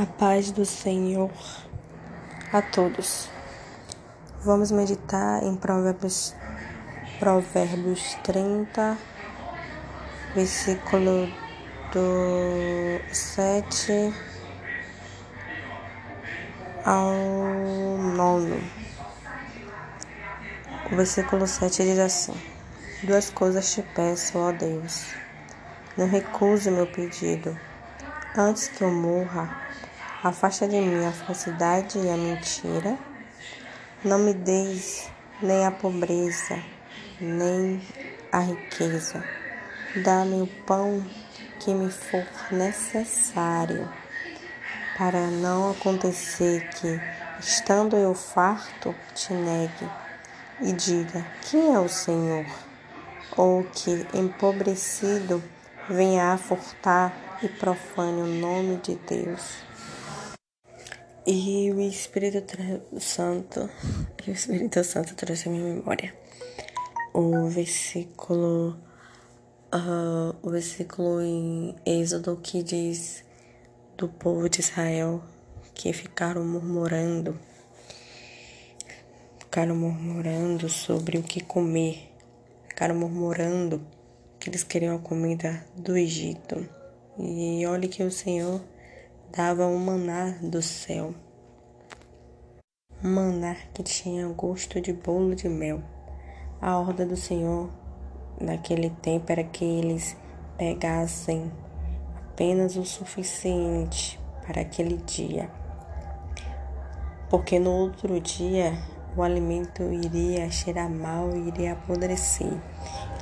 [0.00, 1.30] A paz do Senhor
[2.50, 3.28] a todos.
[4.42, 6.34] Vamos meditar em Provérbios,
[7.18, 8.96] Provérbios 30,
[10.34, 11.26] versículo
[11.92, 14.14] do 7
[16.86, 18.72] ao 9.
[20.92, 22.34] O versículo 7 diz assim:
[23.02, 25.08] Duas coisas te peço, ó Deus.
[25.94, 27.54] Não recuse meu pedido.
[28.34, 29.68] Antes que eu morra,
[30.22, 32.98] Afasta de mim a falsidade e a mentira.
[34.04, 36.62] Não me deis nem a pobreza,
[37.18, 37.80] nem
[38.30, 39.24] a riqueza.
[40.04, 41.02] Dá-me o pão
[41.58, 43.88] que me for necessário,
[44.98, 47.00] para não acontecer que,
[47.40, 49.88] estando eu farto, te negue
[50.60, 52.44] e diga: Quem é o Senhor?
[53.38, 55.42] Ou que, empobrecido,
[55.88, 57.10] venha a furtar
[57.42, 59.70] e profane o nome de Deus.
[61.26, 62.56] E o Espírito
[62.98, 63.68] Santo,
[64.26, 66.14] o Espírito Santo trouxe a minha memória
[67.12, 68.78] o versículo,
[69.74, 73.24] uh, o versículo em Êxodo que diz
[73.96, 75.22] do povo de Israel
[75.74, 77.38] que ficaram murmurando,
[79.38, 82.12] ficaram murmurando sobre o que comer,
[82.68, 83.84] ficaram murmurando
[84.38, 86.66] que eles queriam a comida do Egito.
[87.18, 88.62] E olhe que o Senhor
[89.32, 91.14] dava um maná do céu.
[93.02, 95.80] Um maná que tinha gosto de bolo de mel.
[96.60, 97.70] A ordem do Senhor
[98.40, 100.16] naquele tempo era que eles
[100.58, 101.50] pegassem
[102.16, 105.48] apenas o suficiente para aquele dia.
[107.28, 108.72] Porque no outro dia
[109.16, 112.52] o alimento iria cheirar mal e iria apodrecer.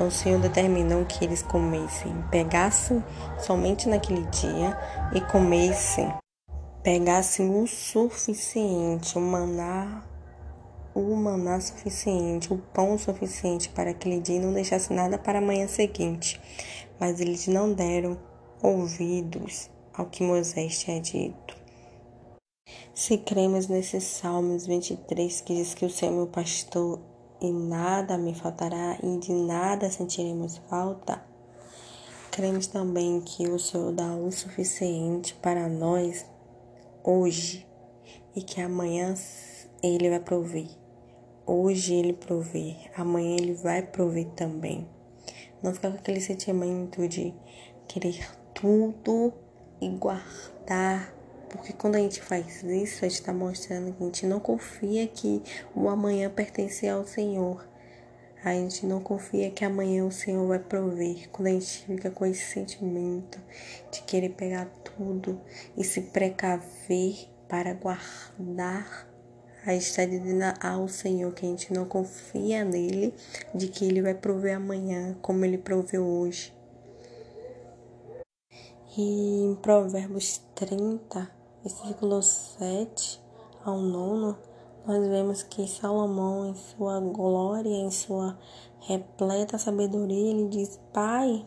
[0.00, 3.04] Então o Senhor determinou que eles comessem, pegassem
[3.38, 4.74] somente naquele dia
[5.14, 6.10] e comessem,
[6.82, 10.02] pegassem o suficiente, o maná,
[10.94, 15.42] o maná suficiente, o pão suficiente para aquele dia e não deixasse nada para a
[15.42, 16.40] manhã seguinte.
[16.98, 18.16] Mas eles não deram
[18.62, 21.54] ouvidos ao que Moisés tinha dito.
[22.94, 27.09] Se cremos nesses Salmos 23 que diz que o Senhor é meu pastor
[27.40, 31.22] e nada me faltará e de nada sentiremos falta,
[32.30, 36.26] cremos também que o Senhor dá o suficiente para nós
[37.02, 37.66] hoje
[38.34, 39.14] e que amanhã
[39.82, 40.68] Ele vai prover.
[41.46, 44.86] Hoje Ele provê, amanhã Ele vai prover também.
[45.62, 47.34] Não ficar com aquele sentimento de
[47.88, 49.32] querer tudo
[49.80, 51.19] e guardar
[51.50, 55.06] porque quando a gente faz isso, a gente está mostrando que a gente não confia
[55.06, 55.42] que
[55.74, 57.68] o amanhã pertence ao Senhor.
[58.42, 61.28] A gente não confia que amanhã o Senhor vai prover.
[61.30, 63.38] Quando a gente fica com esse sentimento
[63.92, 65.38] de querer pegar tudo
[65.76, 69.06] e se precaver para guardar,
[69.66, 73.12] a gente está dizendo ao Senhor que a gente não confia nele,
[73.54, 76.54] de que ele vai prover amanhã, como ele proveu hoje.
[78.96, 83.20] E em Provérbios 30, versículo 7
[83.64, 84.38] ao 9,
[84.86, 88.38] nós vemos que Salomão, em sua glória, em sua
[88.80, 91.46] repleta sabedoria, ele diz: Pai,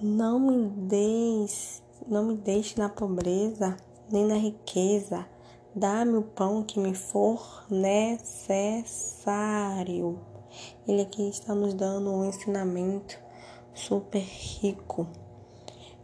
[0.00, 3.76] não me deixe, não me deixe na pobreza,
[4.10, 5.26] nem na riqueza.
[5.74, 8.88] Dá-me o pão que me for necessário.
[10.86, 13.16] Ele aqui está nos dando um ensinamento
[13.74, 15.06] super rico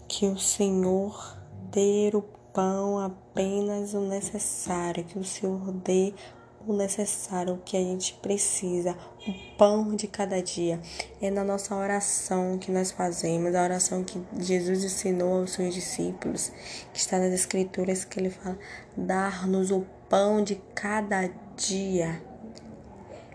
[0.06, 1.37] que o Senhor
[1.72, 2.22] dê o
[2.54, 6.15] pão apenas o necessário, que o Senhor dê
[6.66, 10.81] o necessário, o que a gente precisa, o pão de cada dia.
[11.20, 16.53] É na nossa oração que nós fazemos, a oração que Jesus ensinou aos seus discípulos,
[16.93, 18.59] que está nas Escrituras, que ele fala:
[18.97, 22.22] dar-nos o pão de cada dia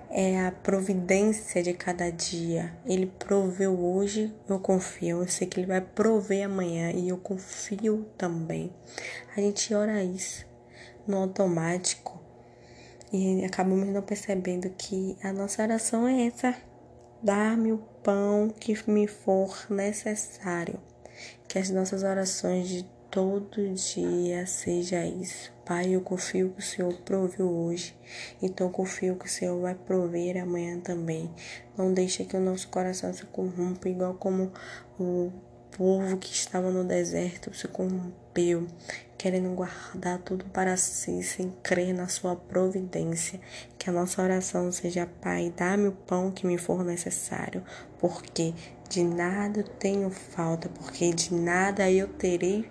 [0.09, 2.73] é a providência de cada dia.
[2.85, 5.21] Ele proveu hoje, eu confio.
[5.21, 8.73] Eu sei que ele vai prover amanhã e eu confio também.
[9.35, 10.45] A gente ora isso
[11.07, 12.19] no automático
[13.11, 16.55] e acabamos não percebendo que a nossa oração é essa:
[17.21, 20.79] dar-me o pão que me for necessário.
[21.47, 25.51] Que as nossas orações de todo dia seja isso.
[25.65, 27.95] Pai, eu confio que o Senhor proveu hoje,
[28.41, 31.29] então confio que o Senhor vai prover amanhã também.
[31.77, 34.51] Não deixe que o nosso coração se corrompa, igual como
[34.99, 35.31] o
[35.77, 38.67] povo que estava no deserto se corrompeu,
[39.17, 43.39] querendo guardar tudo para si, sem crer na sua providência.
[43.77, 47.63] Que a nossa oração seja, Pai, dá-me o pão que me for necessário,
[47.99, 48.53] porque
[48.89, 52.67] de nada tenho falta, porque de nada eu terei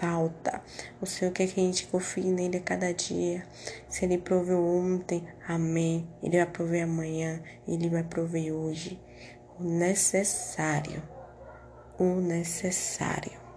[0.00, 0.62] falta.
[1.00, 3.46] O Senhor quer que a gente confie nele a cada dia.
[3.88, 6.08] Se ele proveu ontem, amém.
[6.22, 8.98] Ele vai prover amanhã, ele vai prover hoje.
[9.58, 11.02] O necessário.
[11.98, 13.49] O necessário.